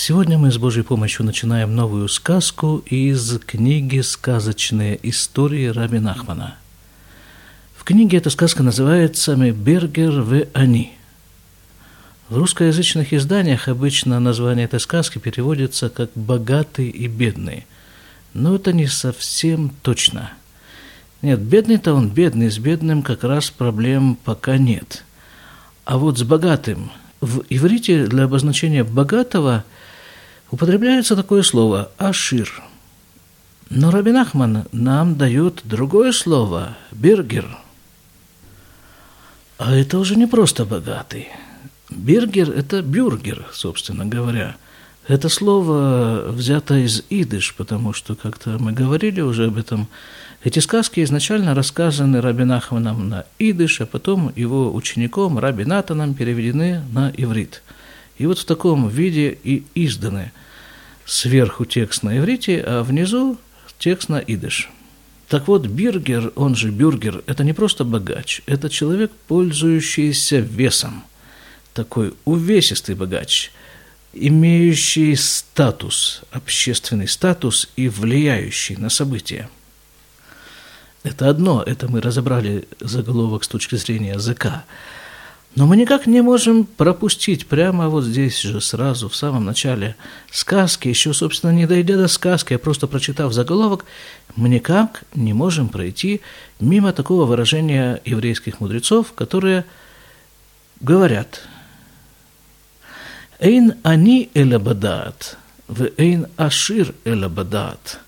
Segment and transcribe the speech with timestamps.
[0.00, 6.54] Сегодня мы с Божьей помощью начинаем новую сказку из книги «Сказочные истории» Раби Нахмана.
[7.76, 10.92] В книге эта сказка называется «Бергер в они».
[12.28, 17.66] В русскоязычных изданиях обычно название этой сказки переводится как «богатый и бедный»,
[18.34, 20.30] но это не совсем точно.
[21.22, 25.04] Нет, бедный-то он бедный, с бедным как раз проблем пока нет.
[25.84, 29.64] А вот с богатым– в иврите для обозначения богатого
[30.50, 32.62] употребляется такое слово «ашир».
[33.70, 37.46] Но Рабин Ахман нам дает другое слово– «бергер».
[39.58, 41.28] А это уже не просто богатый.
[41.90, 44.56] Бергер– это бюргер, собственно говоря.
[45.06, 49.88] Это слово взято из идыш, потому что как-то мы говорили уже об этом–
[50.44, 56.82] эти сказки изначально рассказаны Раби Нахманом на идыш, а потом его учеником Раби Натаном переведены
[56.92, 57.62] на иврит.
[58.18, 60.32] И вот в таком виде и изданы.
[61.04, 63.38] Сверху текст на иврите, а внизу
[63.78, 64.70] текст на идыш.
[65.28, 71.04] Так вот, биргер, он же бюргер, это не просто богач, это человек, пользующийся весом.
[71.74, 73.52] Такой увесистый богач,
[74.12, 79.48] имеющий статус, общественный статус и влияющий на события–
[81.08, 84.64] это одно, это мы разобрали заголовок с точки зрения языка.
[85.58, 89.96] Но мы никак не можем пропустить прямо вот здесь же сразу, в самом начале
[90.30, 93.84] сказки, еще, собственно, не дойдя до сказки, а просто прочитав заголовок,
[94.36, 96.20] мы никак не можем пройти
[96.60, 99.64] мимо такого выражения еврейских мудрецов, которые
[100.78, 101.40] говорят
[103.40, 107.98] «Эйн ани элабадат, в эйн ашир элабадат».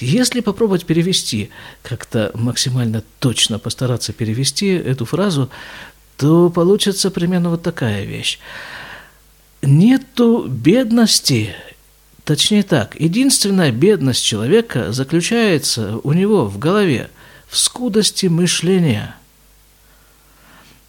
[0.00, 1.50] Если попробовать перевести,
[1.82, 5.50] как-то максимально точно постараться перевести эту фразу,
[6.16, 8.38] то получится примерно вот такая вещь.
[9.62, 11.54] Нету бедности,
[12.24, 17.10] точнее так, единственная бедность человека заключается у него в голове,
[17.48, 19.16] в скудости мышления.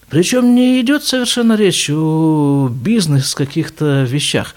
[0.10, 4.54] Причем не идет совершенно речь о бизнес каких-то вещах.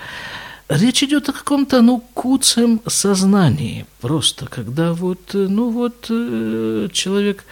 [0.69, 3.87] Речь идет о каком-то, ну, куцем сознании.
[4.03, 7.45] Просто, когда вот, ну, вот э, человек,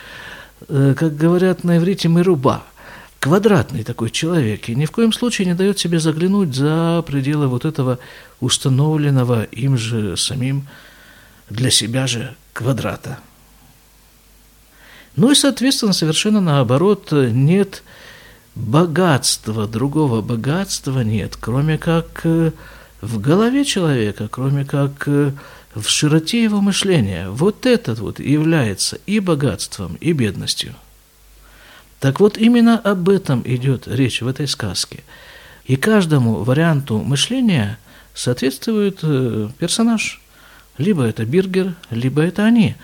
[0.68, 2.64] э, как говорят на иврите, руба,
[3.20, 7.64] квадратный такой человек, и ни в коем случае не дает себе заглянуть за пределы вот
[7.64, 7.98] этого
[8.40, 10.68] установленного им же самим
[11.50, 13.18] для себя же квадрата.
[15.16, 17.82] Ну и, соответственно, совершенно наоборот, нет
[18.54, 22.26] богатства, другого богатства нет, кроме как
[23.00, 25.32] в голове человека, кроме как э,
[25.74, 27.28] в широте его мышления.
[27.28, 30.74] Вот этот вот является и богатством, и бедностью.
[32.06, 35.02] Так вот, именно об этом идет речь в этой сказке.
[35.64, 37.80] И каждому варианту мышления
[38.14, 40.22] соответствует э, персонаж.
[40.78, 42.76] Либо это Биргер, либо это они.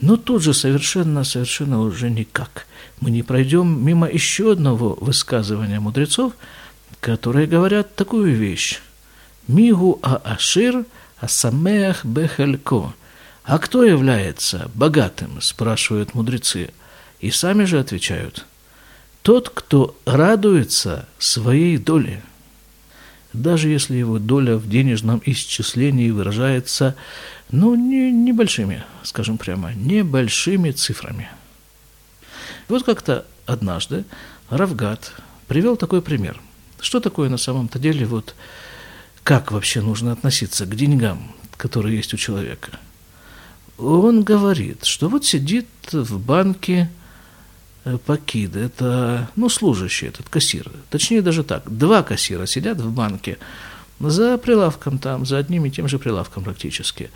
[0.00, 2.68] Но тут же совершенно, совершенно уже никак.
[3.00, 6.34] Мы не пройдем мимо еще одного высказывания мудрецов,
[7.00, 8.78] которые говорят такую вещь.
[9.48, 10.84] Мигу Аашир
[11.18, 12.94] Асамеах Бехалько.
[13.42, 16.70] А кто является богатым, спрашивают мудрецы.
[17.18, 18.46] И сами же отвечают.
[19.22, 22.22] Тот, кто радуется своей доле.
[23.32, 26.96] Даже если его доля в денежном исчислении выражается,
[27.50, 31.28] ну, не, небольшими, скажем прямо, небольшими цифрами.
[32.68, 34.04] Вот как-то однажды
[34.48, 35.12] Равгат
[35.46, 36.40] привел такой пример.
[36.80, 38.34] Что такое на самом-то деле вот
[39.22, 42.78] как вообще нужно относиться к деньгам, которые есть у человека.
[43.78, 46.90] Он говорит, что вот сидит в банке
[48.06, 50.70] Пакид, это, ну, служащий этот, кассир.
[50.90, 53.38] Точнее, даже так, два кассира сидят в банке
[53.98, 57.10] за прилавком там, за одним и тем же прилавком практически.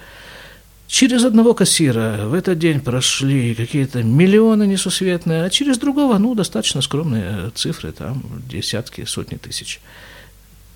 [0.87, 6.83] Через одного кассира в этот день прошли какие-то миллионы несусветные, а через другого, ну, достаточно
[6.83, 9.81] скромные цифры, там, десятки, сотни тысяч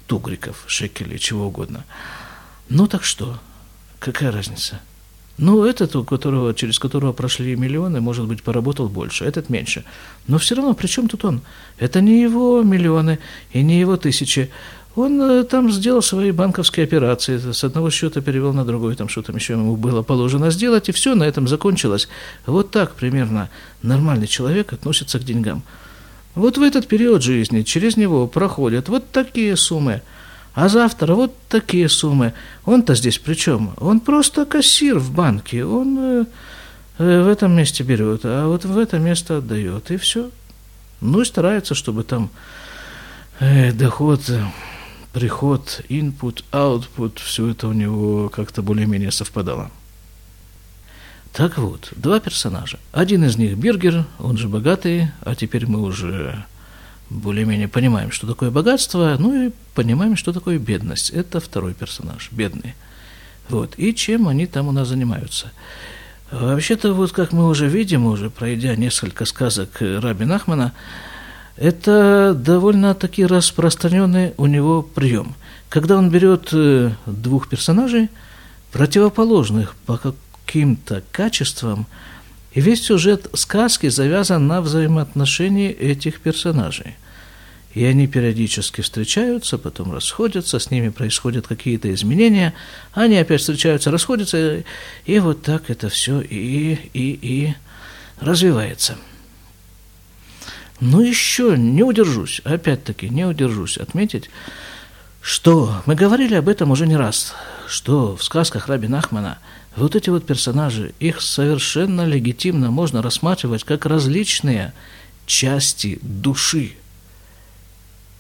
[0.07, 1.85] тугриков, шекелей, чего угодно.
[2.69, 3.39] Ну так что?
[3.99, 4.81] Какая разница?
[5.39, 9.85] Ну, этот, у которого, через которого прошли миллионы, может быть, поработал больше, этот меньше.
[10.27, 11.43] Но все равно, при чем тут он?
[11.79, 13.21] Это не его миллионы
[13.53, 14.51] и не его тысячи.
[14.97, 19.23] Он э, там сделал свои банковские операции, с одного счета перевел на другой, там что
[19.23, 22.09] там еще ему было положено сделать, и все, на этом закончилось.
[22.47, 23.49] Вот так примерно
[23.81, 25.63] нормальный человек относится к деньгам.
[26.35, 30.03] Вот в этот период жизни через него проходят вот такие суммы,
[30.59, 32.33] а завтра вот такие суммы.
[32.65, 33.75] Он-то здесь при чем?
[33.77, 36.25] Он просто кассир в банке, он э,
[36.99, 40.33] э, в этом месте берет, а вот в это место отдает, и все.
[41.01, 42.31] Ну и старается, чтобы там
[43.39, 44.21] э, доход
[45.13, 49.71] приход, input, output, все это у него как-то более-менее совпадало.
[51.33, 52.81] Так вот, два персонажа.
[52.91, 56.45] Один из них Биргер, он же богатый, а теперь мы уже
[57.11, 61.11] более-менее понимаем, что такое богатство, ну и понимаем, что такое бедность.
[61.11, 62.75] Это второй персонаж, бедный.
[63.49, 63.75] Вот.
[63.79, 65.53] И чем они там у нас занимаются.
[66.31, 70.73] Вообще-то, вот как мы уже видим, уже пройдя несколько сказок Раби Нахмана,
[71.57, 75.35] это довольно-таки распространенный у него прием.
[75.69, 78.11] Когда он берет э, двух персонажей,
[78.73, 81.87] противоположных по каким-то качествам,
[82.53, 86.97] и весь сюжет сказки завязан на взаимоотношении этих персонажей.
[87.75, 92.55] И они периодически встречаются, потом расходятся, с ними происходят какие-то изменения,
[92.93, 94.65] они опять встречаются, расходятся,
[95.05, 97.55] и вот так это все и, и, и
[98.21, 98.97] развивается.
[100.81, 104.31] Ну еще не удержусь, опять-таки не удержусь отметить,
[105.21, 107.35] что мы говорили об этом уже не раз,
[107.67, 109.39] что в сказках Раби Нахмана
[109.79, 114.73] вот эти вот персонажи, их совершенно легитимно можно рассматривать как различные
[115.27, 116.73] части души,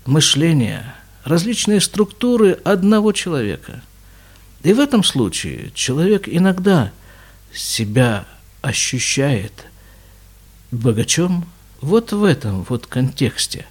[0.06, 0.94] мышления,
[1.24, 3.82] различные структуры одного человека.
[4.62, 6.92] И в этом случае человек иногда
[7.52, 8.26] себя
[8.60, 9.66] ощущает
[10.70, 11.46] богачом,
[11.80, 13.66] вот в этом вот контексте.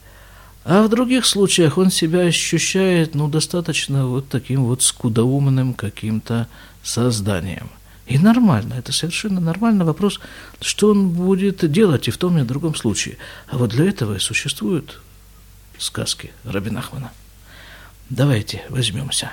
[0.63, 6.47] А в других случаях он себя ощущает, ну, достаточно вот таким вот скудоумным каким-то
[6.83, 7.69] созданием.
[8.07, 10.19] И нормально, это совершенно нормальный вопрос,
[10.61, 13.17] что он будет делать и в том и в другом случае.
[13.47, 15.01] А вот для этого и существуют
[15.77, 17.11] сказки Рабин Ахмана.
[18.09, 19.31] Давайте возьмемся.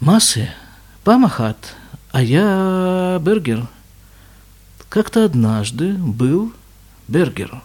[0.00, 0.50] Массы,
[1.04, 1.74] Памахат,
[2.12, 3.68] а я Бергер–
[4.94, 6.52] как-то однажды был
[7.08, 7.60] Бергер.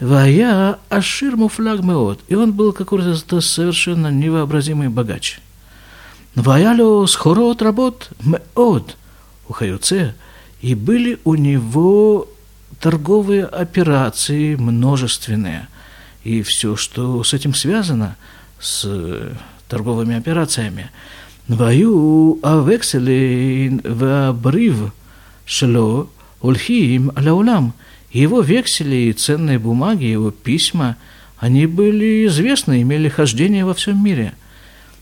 [0.00, 2.20] Вая Ашир Муфляг Меот.
[2.28, 5.42] И он был какой-то совершенно невообразимый богач.
[6.34, 8.96] Ваялю схорот работ Меот.
[9.48, 10.14] У Хаюце.
[10.60, 12.28] И были у него
[12.80, 15.68] торговые операции множественные.
[16.22, 18.16] И все, что с этим связано,
[18.60, 19.32] с
[19.68, 20.90] торговыми операциями.
[21.48, 24.92] Ваю авекселин вабрив
[25.46, 26.08] Шло
[26.42, 27.72] Ульхиим Аляулам.
[28.12, 30.96] Его вексели и ценные бумаги, его письма,
[31.38, 34.34] они были известны, имели хождение во всем мире.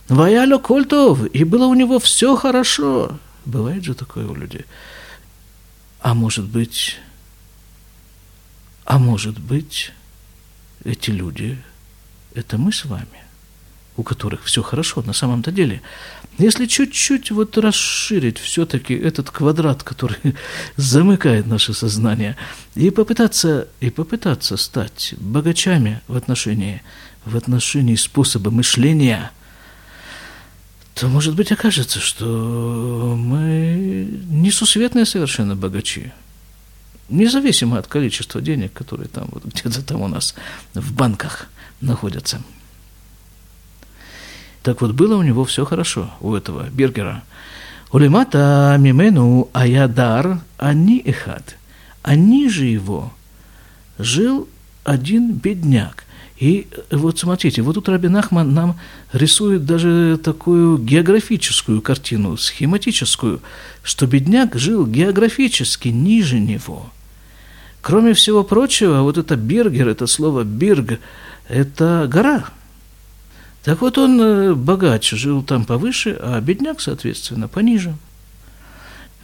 [0.09, 3.19] Ваялю Кольтов, и было у него все хорошо.
[3.45, 4.65] Бывает же такое у людей.
[6.01, 6.97] А может быть,
[8.85, 9.93] а может быть,
[10.85, 11.59] эти люди,
[12.35, 13.25] это мы с вами,
[13.97, 15.83] у которых все хорошо на самом-то деле.
[16.39, 20.19] Если чуть-чуть вот расширить все-таки этот квадрат, который
[20.77, 22.37] замыкает наше сознание,
[22.75, 26.83] и попытаться, и попытаться стать богачами в отношении,
[27.25, 29.33] в отношении способа мышления,
[30.99, 36.12] то, может быть, окажется, что мы несусветные совершенно богачи.
[37.09, 40.35] Независимо от количества денег, которые там вот где-то там у нас
[40.75, 41.47] в банках
[41.81, 42.43] находятся.
[44.62, 47.23] Так вот, было у него все хорошо, у этого Бергера.
[47.93, 51.56] Улимата мимену аядар они эхад.
[52.03, 53.12] А ниже его
[53.99, 54.49] жил
[54.85, 56.05] один бедняк.
[56.38, 58.79] И вот смотрите, вот тут Рабин Ахман нам
[59.12, 63.40] рисует даже такую географическую картину, схематическую,
[63.83, 66.90] что бедняк жил географически ниже него.
[67.80, 71.00] Кроме всего прочего, вот это Бергер, это слово Бирг,
[71.49, 72.45] это гора–
[73.68, 77.95] так вот он э, богаче жил там повыше, а бедняк, соответственно, пониже.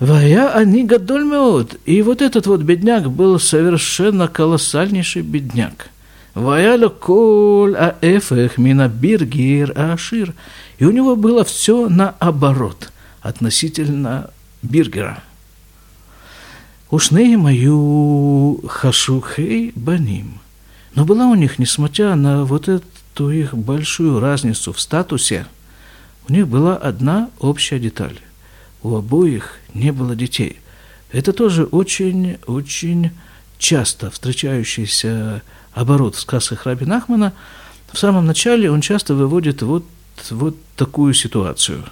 [0.00, 1.76] Вая они гадольмеот.
[1.86, 5.88] И вот этот вот бедняк был совершенно колоссальнейший бедняк.
[6.34, 10.34] Вая коль а эфех мина биргир ашир.
[10.78, 12.90] И у него было все наоборот
[13.22, 14.30] относительно
[14.62, 15.22] биргера.
[16.90, 20.40] Ушней мою хашухей баним.
[20.94, 25.46] Но была у них, несмотря на вот это ту их большую разницу в статусе,
[26.28, 28.18] у них была одна общая деталь.
[28.82, 30.58] У обоих не было детей.
[31.12, 33.10] Это тоже очень-очень
[33.64, 35.42] часто встречающийся
[35.72, 37.32] оборот в сказках Раби Нахмана.
[37.92, 39.84] В самом начале он часто выводит вот,
[40.30, 41.84] вот такую ситуацию.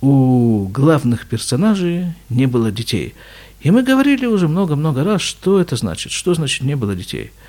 [0.00, 3.14] У главных персонажей не было детей.
[3.60, 7.32] И мы говорили уже много-много раз, что это значит, что значит не было детей–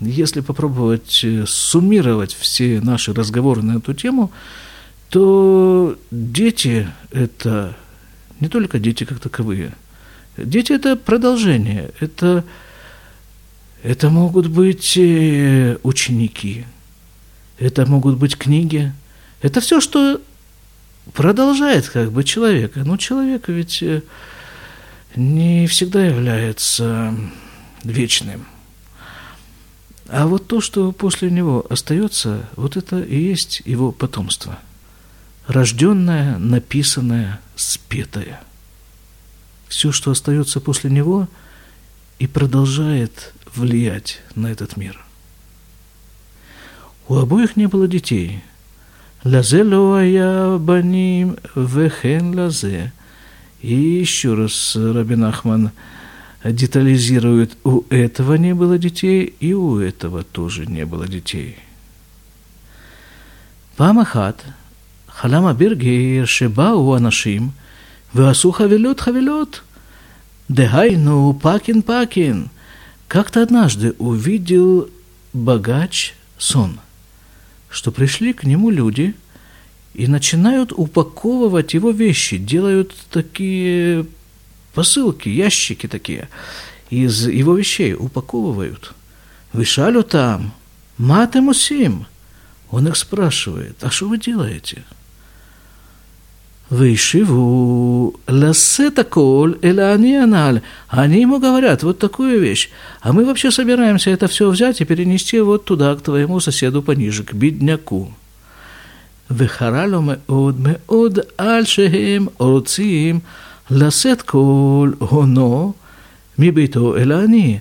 [0.00, 4.32] если попробовать э, суммировать все наши разговоры на эту тему,
[5.08, 7.76] то дети– это
[8.40, 9.72] не только дети как таковые.
[10.36, 12.44] Дети– это продолжение, это,
[13.84, 16.64] это могут быть э, ученики,
[17.58, 18.94] это могут быть книги.
[19.42, 20.22] Это все, что
[21.12, 22.80] продолжает как бы человека.
[22.82, 24.00] Но человек ведь э,
[25.16, 27.14] не всегда является
[27.82, 28.46] вечным.
[30.08, 34.58] А вот то, что после него остается, вот это и есть его потомство.
[35.46, 38.40] Рожденное, написанное, спетое.
[39.68, 41.28] Все, что остается после него,
[42.18, 45.04] и продолжает влиять на этот мир.
[47.08, 48.40] У обоих не было детей.
[49.24, 52.92] Лазе я баним вехен лазе.
[53.60, 55.70] И еще раз Рабин Ахман
[56.44, 61.56] детализирует, у этого не было детей, и у этого тоже не было детей.
[63.76, 64.44] Памахат,
[65.06, 67.54] халама биргейр шеба у анашим,
[68.12, 69.62] веасу хавелет хавелет–
[70.48, 72.50] Дегайну Пакин-Пакин
[73.08, 74.90] как-то однажды увидел
[75.32, 76.80] богач сон,
[77.70, 79.14] что пришли к нему люди
[79.94, 84.06] и начинают упаковывать его вещи, делают такие
[84.74, 86.28] посылки, ящики такие,
[86.90, 88.92] из его вещей упаковывают.
[89.54, 90.52] Вышалю там,
[90.98, 92.06] матему сим.
[92.70, 94.84] Он их спрашивает, а что вы делаете?–
[96.69, 100.61] Вышиву лассета кол эля они аналь.
[100.87, 102.69] Они ему говорят вот такую вещь.
[103.01, 107.23] А мы вообще собираемся это все взять и перенести вот туда, к твоему соседу пониже,
[107.23, 108.13] к бедняку.
[109.31, 113.19] וחרה לו מאוד מאוד על שהם רוצים
[113.71, 115.73] לשאת כל הונו
[116.39, 117.59] מביתו אל העני.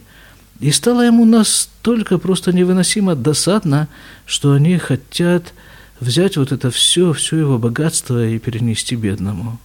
[0.60, 3.86] И стало ему настолько просто невыносимо досадно,
[4.26, 5.54] что они хотят
[6.03, 9.59] взять вот это все, все его богатство и перенести бедному.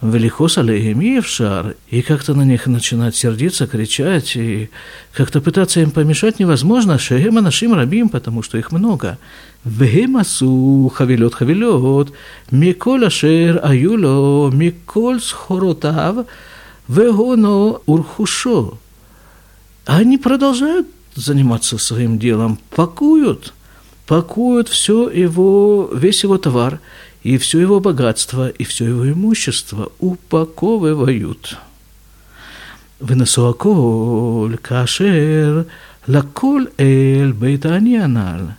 [0.00, 4.70] Велихос алейхим шар, и как-то на них начинать сердиться, кричать, и
[5.12, 9.18] как-то пытаться им помешать невозможно, шеема нашим рабим, потому что их много.
[9.64, 12.12] Вегемасу хавилет хавилет,
[12.52, 16.26] миколь Шер, аюло, миколь схоротав,
[16.86, 18.78] вегоно урхушо.
[19.84, 20.86] Они продолжают
[21.16, 23.52] заниматься своим делом, пакуют–
[24.08, 26.80] пакуют все его, весь его товар,
[27.22, 31.58] и все его богатство, и все его имущество упаковывают.
[33.00, 35.66] Выносуаколь, кашер,
[36.06, 38.54] лаколь эль бейтаньянал.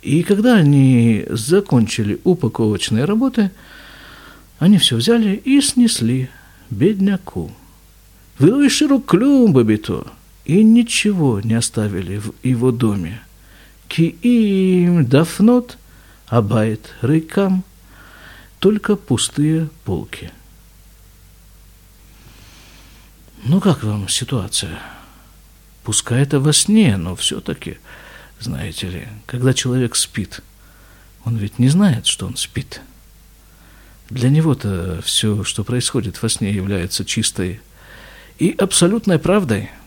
[0.00, 3.50] И когда они закончили упаковочные работы,
[4.58, 6.30] они все взяли и снесли
[6.70, 7.52] бедняку.
[8.38, 10.06] Вылыши рук клюм бабито,
[10.46, 13.20] и ничего не оставили в его доме–
[13.92, 15.76] כי им дафнот
[16.26, 17.62] абайт рейкам,
[18.58, 20.30] только пустые полки.
[23.44, 24.78] Ну как вам ситуация?
[25.84, 27.80] Пускай это во сне, но все-таки,
[28.40, 30.40] знаете ли, когда человек спит,
[31.26, 32.80] он ведь не знает, что он спит.
[34.08, 37.60] Для него-то все, что происходит во сне, является чистой
[38.38, 39.68] и абсолютной правдой–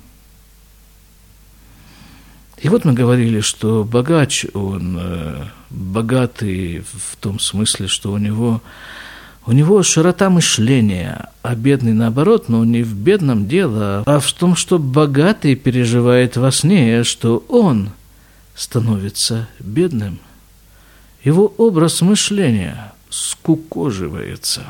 [2.57, 8.62] и вот мы говорили, что богач, он э, богатый в том смысле, что у него,
[9.45, 14.55] у него широта мышления, а бедный наоборот, но не в бедном дело, а в том,
[14.55, 17.89] что богатый переживает во сне, что он
[18.55, 20.19] становится бедным.
[21.24, 24.62] Его образ мышления скукоживается.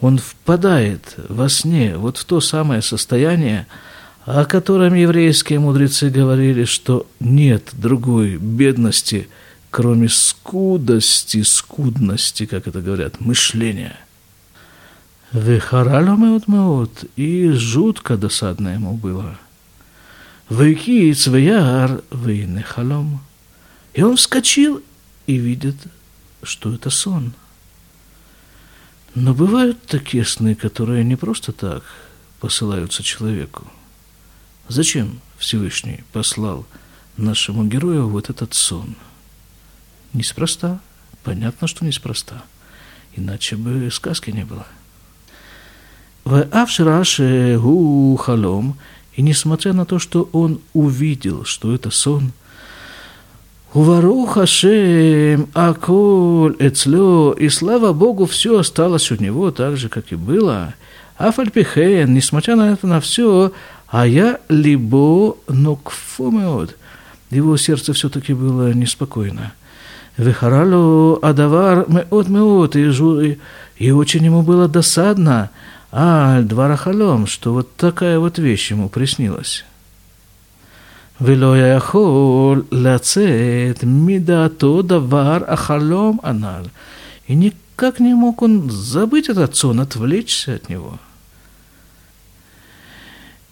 [0.00, 3.66] Он впадает во сне вот в то самое состояние,
[4.26, 9.28] о котором еврейские мудрецы говорили, что нет другой бедности,
[9.70, 13.96] кроме скудости, скудности, как это говорят, мышления.
[15.32, 19.38] Вехаралю меот и жутко досадно ему было.
[20.50, 23.20] Вейки цвеяр вейнехалом.
[23.94, 24.82] И он вскочил
[25.28, 25.76] и видит,
[26.42, 27.32] что это сон.
[29.14, 31.84] Но бывают такие сны, которые не просто так
[32.40, 33.66] посылаются человеку.
[34.68, 36.66] Зачем Всевышний послал
[37.16, 38.96] нашему герою вот этот сон?
[40.12, 40.80] Неспроста.
[41.22, 42.42] Понятно, что неспроста.
[43.14, 44.66] Иначе бы сказки не было.
[46.24, 48.76] В Авшираше гу халом,
[49.14, 52.32] и несмотря на то, что он увидел, что это сон,
[53.72, 60.16] Увару Хашем, Аколь, Эцлё, и слава Богу, все осталось у него так же, как и
[60.16, 60.74] было.
[61.18, 63.52] Афальпихен, несмотря на это, на все,
[63.87, 66.77] а я либо нокфомеод.
[67.29, 69.53] Его сердце все-таки было неспокойно.
[70.17, 73.39] Вехаралу адавар меот меот, и,
[73.77, 75.49] и очень ему было досадно,
[75.91, 79.63] а дварахалом, что вот такая вот вещь ему приснилась.
[81.21, 86.65] ולא יכול לצאת מדעתו דבר החלום הנ"ל.
[87.27, 90.97] И никак не мог он забыть этот сон, отвлечься от него.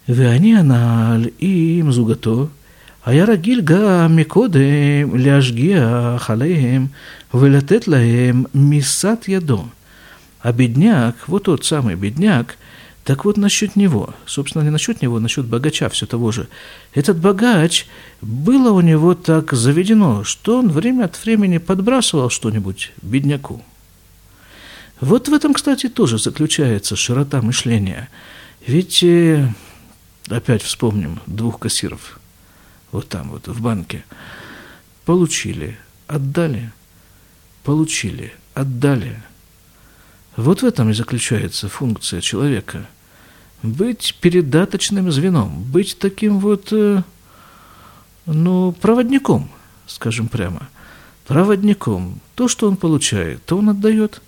[0.08, 2.46] ואני הנ"ל עם זוגתו,
[3.06, 6.86] היה רגיל גם מקודם להשגיח עליהם
[7.34, 9.64] ולתת להם מיסת ידו.
[10.42, 12.56] А бедняк, вот тот самый бедняк,
[13.04, 16.48] так вот насчет него, собственно, не насчет него, насчет богача все того же.
[16.94, 17.86] Этот богач,
[18.20, 23.62] было у него так заведено, что он время от времени подбрасывал что-нибудь бедняку.
[25.00, 28.08] Вот в этом, кстати, тоже заключается широта мышления.
[28.66, 29.48] Ведь, э,
[30.29, 32.19] опять вспомним двух кассиров,
[32.91, 34.03] вот там вот в банке,
[35.05, 35.77] получили,
[36.07, 36.71] отдали,
[37.63, 39.21] получили, отдали.
[40.35, 42.87] Вот в этом и заключается функция человека–
[43.65, 47.03] быть передаточным звеном, быть таким вот, э,
[48.25, 49.49] ну, проводником,
[49.87, 50.69] скажем прямо.
[51.27, 52.19] Проводником.
[52.35, 54.21] То, что он получает, то он отдает.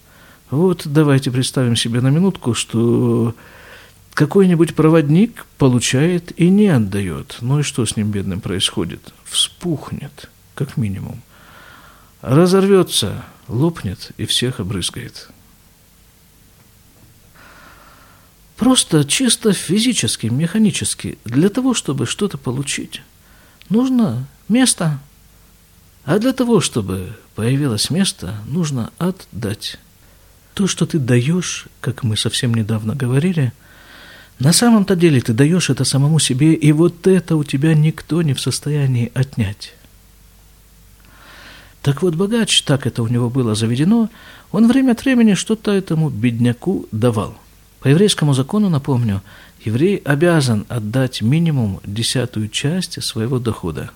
[0.49, 3.35] Вот давайте представим себе на минутку, что
[4.17, 7.37] какой-нибудь проводник получает и не отдает.
[7.41, 9.13] Ну и что с ним, бедным, происходит?
[9.25, 11.21] Вспухнет, как минимум.
[12.21, 15.29] Разорвется, лопнет и всех обрызгает.
[18.55, 23.03] Просто чисто физически, механически, для того, чтобы что-то получить,
[23.69, 24.99] нужно место.
[26.05, 29.77] А для того, чтобы появилось место, нужно отдать.
[30.55, 33.53] То, что ты даешь, как мы совсем недавно говорили,
[34.39, 38.33] на самом-то деле ты даешь это самому себе, и вот это у тебя никто не
[38.33, 39.73] в состоянии отнять.
[41.81, 44.09] Так вот, богач, так это у него было заведено,
[44.51, 47.37] он время от времени что-то этому бедняку давал–
[47.79, 49.21] по еврейскому закону, напомню,
[49.63, 53.91] еврей обязан отдать минимум десятую часть своего дохода.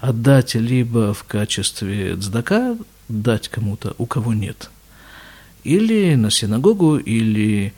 [0.00, 2.76] Отдать либо в качестве цдака,
[3.08, 4.70] дать кому-то, у кого нет.
[5.64, 7.72] Или на синагогу, или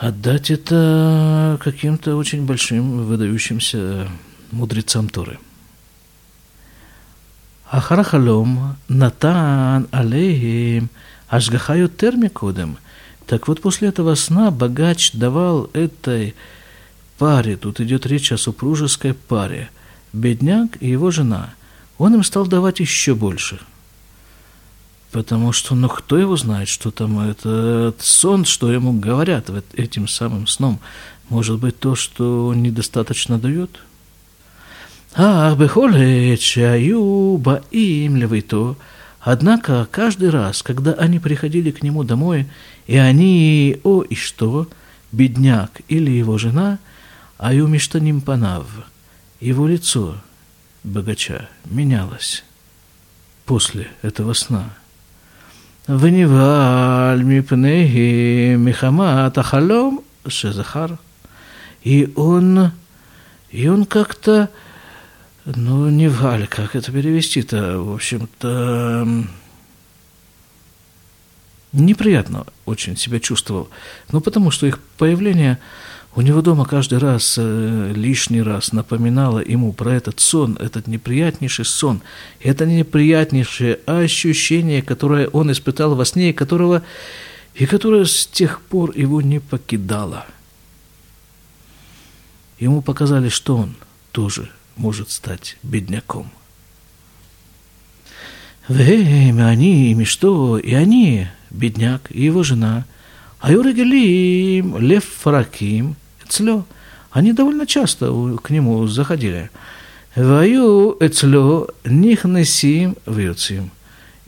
[0.00, 4.08] отдать это каким-то очень большим выдающимся
[4.50, 5.38] мудрецам Торы.
[7.70, 10.88] Ахарахалом натан алейхим
[11.28, 12.78] ашгаха ютер микодем–
[13.28, 16.34] так вот, после этого сна богач давал этой
[17.18, 19.68] паре, тут идет речь о супружеской паре,
[20.14, 21.50] бедняк и его жена,
[21.98, 23.60] он им стал давать еще больше.
[25.12, 30.46] Потому что, ну, кто его знает, что там этот сон, что ему говорят этим самым
[30.46, 30.80] сном.
[31.28, 33.70] Может быть, то, что он недостаточно дает?
[35.14, 38.76] А, бехолет, шаю, баим, левито,
[39.20, 42.46] Однако каждый раз, когда они приходили к нему домой,
[42.86, 44.68] и они, о и что,
[45.12, 46.78] бедняк или его жена,
[47.36, 48.66] аю миштаним панав,
[49.40, 50.16] его лицо,
[50.84, 52.44] богача, менялось
[53.44, 54.74] после этого сна.
[55.89, 60.87] ונבהל מפניהם מחמת החלום שזכר.
[61.85, 62.71] И он,
[63.51, 64.49] и он как-то
[65.45, 67.79] ну, не в Галь, как это перевести-то?
[67.79, 69.05] В общем-то,
[71.73, 73.69] неприятно очень себя чувствовал.
[74.11, 75.59] Ну, потому что их появление
[76.18, 81.64] у него дома каждый раз, э, лишний раз напоминало ему про этот сон, этот неприятнейший
[81.64, 82.02] сон,
[82.40, 86.82] это неприятнейшее ощущение, которое он испытал во сне, которого,
[87.54, 90.26] и которое с тех пор его не покидало.
[92.58, 93.76] Ему показали, что он
[94.10, 96.32] тоже может стать бедняком.
[98.66, 102.86] Время они, ими что, и они, бедняк и его жена,
[103.38, 104.78] а Юрегелим,
[106.28, 106.64] Лев Фараким, Цлё,
[107.10, 109.50] они довольно часто к нему заходили.
[110.16, 113.70] Ваю Эцлё, Нихнесим, Вьюцим.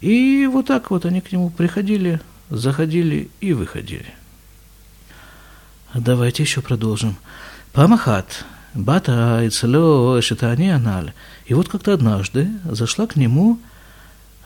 [0.01, 4.15] И вот так вот они к нему приходили, заходили и выходили.
[5.95, 7.17] Давайте еще продолжим.
[7.73, 11.13] Памахат, Бата Ицело Шитани Аналь.
[11.47, 13.59] И вот как-то однажды зашла к нему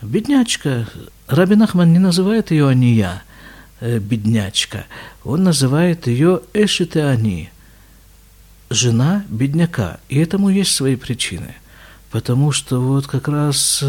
[0.03, 0.87] беднячка.
[1.29, 3.23] Рабин Ахман не называет ее Ания,
[3.81, 4.87] беднячка.
[5.25, 7.51] Он называет ее Эшитеани,
[8.71, 9.99] жена бедняка.
[10.09, 11.55] И этому есть свои причины.
[12.11, 13.85] Потому что вот как раз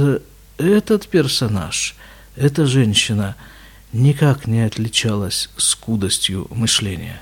[0.58, 1.96] этот персонаж,
[2.36, 3.36] эта женщина
[3.94, 7.22] никак не отличалась скудостью мышления.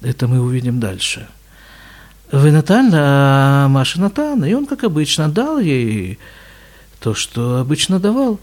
[0.00, 1.28] Это мы увидим дальше–
[2.32, 6.18] Венатан Маша Натан, и он, как обычно, дал ей
[7.00, 8.40] то, что обычно давал.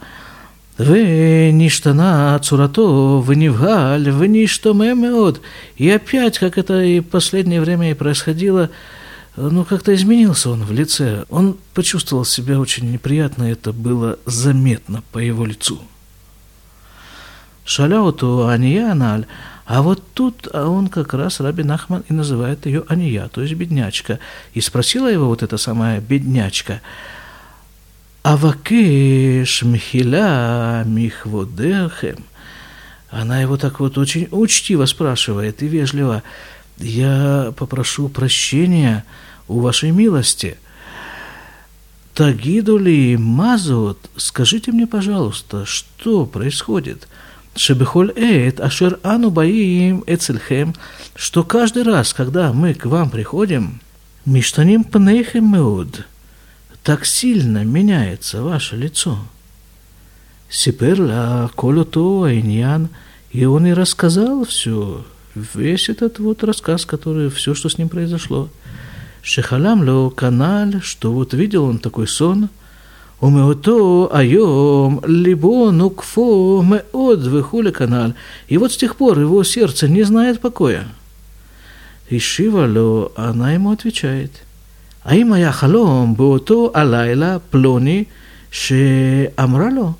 [0.78, 5.42] Веништана цурато, венивгаль, веништомемеот.
[5.76, 8.70] И опять, как это и в последнее время и происходило,
[9.36, 11.26] ну, как-то изменился он в лице.
[11.30, 15.82] Он почувствовал себя очень неприятно, это было заметно по его лицу.
[17.64, 19.26] Шаляуту Ания Аналь,
[19.66, 23.54] а вот тут а он как раз Раби Нахман и называет ее Ания, то есть
[23.54, 24.20] беднячка.
[24.54, 26.82] И спросила его вот эта самая беднячка,
[28.24, 32.24] «Авакеш мхиля михводерхем».
[33.10, 36.24] Она его так вот очень учтиво спрашивает и вежливо,
[36.78, 39.04] «Я попрошу прощения
[39.48, 40.58] у вашей милости».
[42.14, 47.08] Тагиду ли мазут, скажите мне, пожалуйста, что происходит–
[47.56, 50.74] Шебехоль эйт, ашер ану баим эцельхем,
[51.16, 53.82] что каждый раз, когда мы к вам приходим,
[54.26, 56.08] миштаним пнейхем меуд,
[56.84, 59.20] так сильно меняется ваше лицо.
[60.50, 62.90] Сипер Колю то Айньян,
[63.32, 68.50] и он и рассказал все, весь этот вот рассказ, который, все, что с ним произошло.
[69.22, 72.50] Шехалам ло каналь, что вот видел он такой сон,
[73.22, 78.16] умеото айом либо нукфо меод вихуля каналь.
[78.48, 80.88] И вот с тех пор его сердце не знает покоя.
[82.10, 84.32] И Шива ло, она ему отвечает–
[85.10, 88.08] им я халом боото алайла плони
[88.52, 89.98] ше амрало.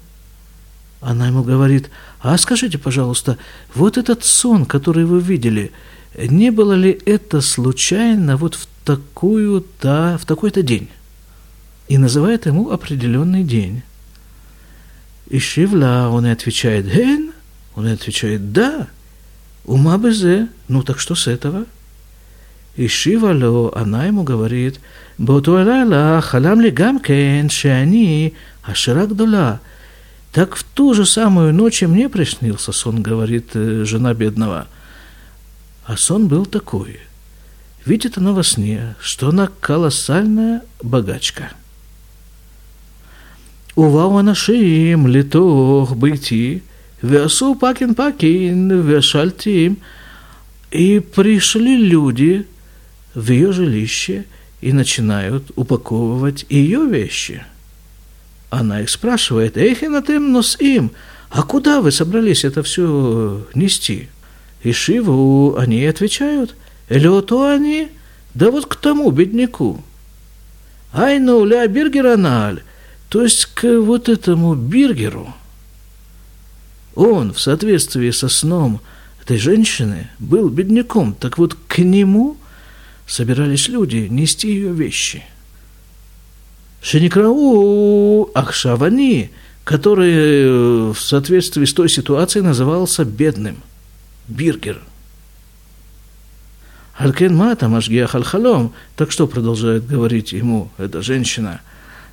[1.02, 3.38] Она ему говорит, а скажите, пожалуйста,
[3.74, 5.72] вот этот сон, который вы видели,
[6.16, 10.90] не было ли это случайно вот в такую-то, в такой-то день?
[11.92, 13.82] и называет ему определенный день.
[15.28, 17.34] И Шивла, он и отвечает, «Ген?»
[17.76, 18.88] Он и отвечает, «Да».
[19.66, 21.66] «Ума безе?» Ну так что с этого?
[22.76, 24.80] И шивало, она ему говорит,
[25.18, 29.60] Ботуэлайла, халам ли гамкен, шани, ашира гдула.
[30.32, 34.68] Так в ту же самую ночь и мне приснился сон, говорит э, жена бедного.
[35.86, 37.02] А сон был такой.
[37.86, 41.52] Видит она во сне, что она колоссальная богачка.
[43.76, 46.64] Увау анашим, литох, быти,
[47.02, 49.78] весу пакин пакин, вешальтим.
[50.72, 52.48] И пришли люди–
[53.14, 54.26] в ее жилище
[54.62, 57.44] и начинают упаковывать ее вещи.
[58.50, 60.92] Она их спрашивает, «Эйхинатем нос им,
[61.30, 64.10] а куда вы собрались это все нести?»
[64.64, 66.56] И Шиву они отвечают,
[66.90, 67.90] «Элеото они,
[68.34, 69.84] да вот к тому бедняку».
[70.94, 72.62] «Айну ля биргераналь,
[73.08, 75.34] то есть к вот этому Биргеру,
[76.96, 78.82] он в соответствии со сном
[79.22, 82.38] этой женщины был бедняком, так вот к нему
[83.12, 85.22] собирались люди нести ее вещи.
[86.82, 89.32] Шеникрау Ахшавани,
[89.66, 93.58] который э, в соответствии с той ситуацией назывался бедным,
[94.30, 94.82] Биргер.
[96.98, 101.60] Алькен Мата Машгиах Аль-Халом, так что продолжает говорить ему эта женщина,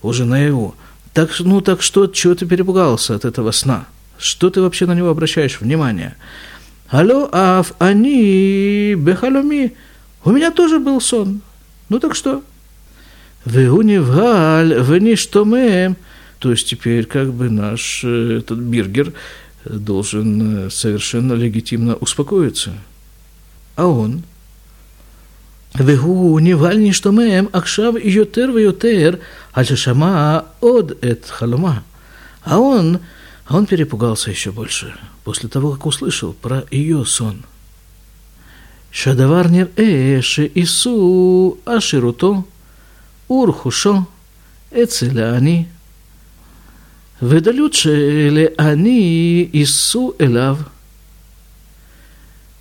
[0.03, 0.75] уже наяву,
[1.15, 3.87] так, ну так что, чего ты перепугался от этого сна?
[4.19, 6.17] Что ты вообще на него обращаешь внимание?
[6.89, 9.77] Алло, аф, они, бехаломи.
[10.25, 11.41] У меня тоже был сон.
[11.89, 12.43] Ну так что?
[13.45, 15.97] Веунивгаль, веништомеем.
[16.39, 19.13] То есть теперь как бы наш э, этот Биргер
[19.65, 22.75] должен э, совершенно легитимно успокоиться.
[23.77, 24.23] А он?
[25.75, 29.21] Вегу ниваль ништомеем акшав йотер вьотер
[29.53, 31.85] альшама од эт халума.
[32.43, 33.01] А он,
[33.47, 37.45] а он перепугался еще больше после того, как услышал про ее сон–
[38.92, 42.44] שהדבר נראה שיישאו עשירותו
[43.30, 44.02] ורכושו
[44.84, 45.66] אצל העני,
[47.22, 50.58] ודלות שלעני יישאו אליו.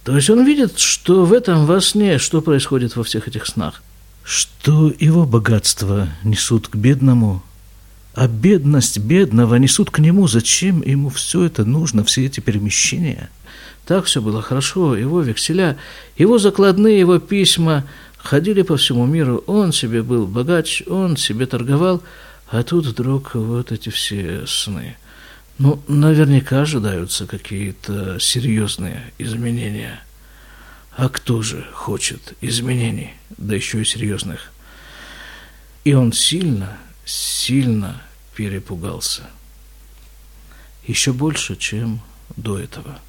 [0.05, 3.83] То есть он видит, что в этом во сне, что происходит во всех этих снах,
[4.25, 7.43] что его богатство несут к бедному,
[8.15, 10.27] а бедность бедного несут к нему.
[10.27, 13.31] Зачем ему все это нужно, все эти перемещения?
[13.88, 15.78] так все было хорошо, его векселя,
[16.18, 17.86] его закладные, его письма
[18.18, 19.44] ходили по всему миру.
[19.48, 22.04] Он себе был богач, он себе торговал,
[22.50, 24.98] а тут вдруг вот эти все сны–
[25.60, 30.00] ну, наверняка ожидаются какие-то серьезные изменения.
[30.96, 34.52] А кто же хочет изменений, да еще и серьезных?
[35.84, 38.02] И он сильно, сильно
[38.36, 39.24] перепугался.
[40.86, 42.02] Еще больше, чем
[42.36, 43.00] до этого.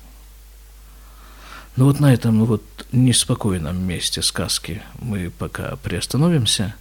[1.79, 6.75] Ну вот на этом вот неспокойном месте сказки мы пока приостановимся.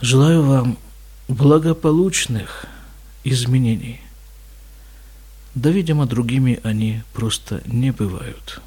[0.00, 0.78] Желаю вам
[1.26, 2.66] благополучных–
[3.24, 4.00] изменений.
[5.56, 8.62] Да, видимо, другими они просто не бывают.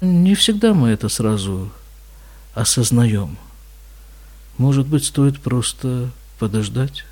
[0.00, 1.72] Не всегда мы это сразу
[2.54, 3.38] осознаем.
[4.56, 7.04] Может быть, стоит просто подождать.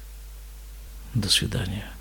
[1.12, 1.91] До свидания.